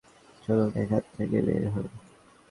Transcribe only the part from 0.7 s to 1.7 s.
এখান থেকে বের